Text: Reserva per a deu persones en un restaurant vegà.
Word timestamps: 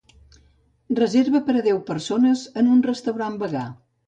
Reserva 0.99 1.41
per 1.49 1.55
a 1.59 1.61
deu 1.67 1.83
persones 1.91 2.43
en 2.63 2.73
un 2.79 2.83
restaurant 2.89 3.39
vegà. 3.47 3.69